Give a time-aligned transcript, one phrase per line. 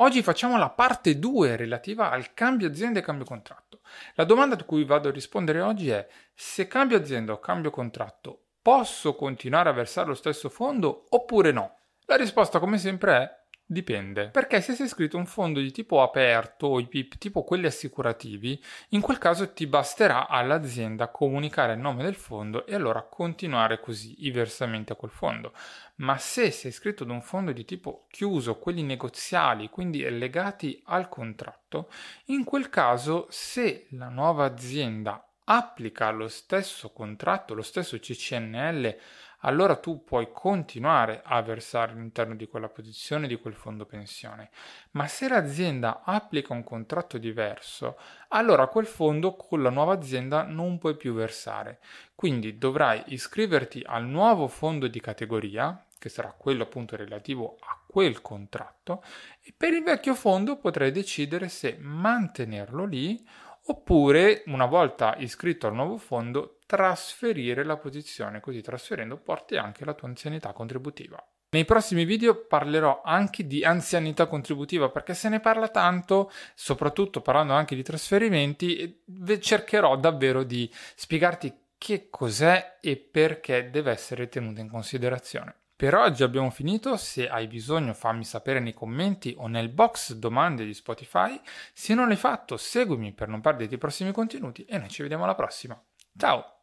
[0.00, 3.80] Oggi facciamo la parte 2 relativa al cambio azienda e cambio contratto.
[4.16, 8.42] La domanda a cui vado a rispondere oggi è se cambio azienda o cambio contratto
[8.60, 11.78] posso continuare a versare lo stesso fondo oppure no?
[12.04, 16.00] La risposta come sempre è Dipende, perché se sei iscritto a un fondo di tipo
[16.00, 22.14] aperto o tipo quelli assicurativi, in quel caso ti basterà all'azienda comunicare il nome del
[22.14, 25.52] fondo e allora continuare così i versamenti a quel fondo.
[25.96, 31.08] Ma se sei iscritto ad un fondo di tipo chiuso, quelli negoziali, quindi legati al
[31.08, 31.90] contratto,
[32.26, 38.96] in quel caso se la nuova azienda applica lo stesso contratto, lo stesso CCNL
[39.40, 44.50] allora tu puoi continuare a versare all'interno di quella posizione di quel fondo pensione.
[44.92, 50.78] Ma se l'azienda applica un contratto diverso, allora quel fondo con la nuova azienda non
[50.78, 51.80] puoi più versare.
[52.14, 58.20] Quindi dovrai iscriverti al nuovo fondo di categoria, che sarà quello appunto relativo a quel
[58.20, 59.02] contratto,
[59.42, 63.26] e per il vecchio fondo potrai decidere se mantenerlo lì
[63.66, 69.94] oppure una volta iscritto al nuovo fondo trasferire la posizione, così trasferendo porti anche la
[69.94, 71.24] tua anzianità contributiva.
[71.48, 77.54] Nei prossimi video parlerò anche di anzianità contributiva perché se ne parla tanto, soprattutto parlando
[77.54, 79.04] anche di trasferimenti,
[79.40, 85.54] cercherò davvero di spiegarti che cos'è e perché deve essere tenuta in considerazione.
[85.76, 90.64] Per oggi abbiamo finito, se hai bisogno fammi sapere nei commenti o nel box domande
[90.64, 91.38] di Spotify,
[91.74, 95.24] se non l'hai fatto seguimi per non perderti i prossimi contenuti e noi ci vediamo
[95.24, 95.78] alla prossima.
[96.16, 96.55] Ciao!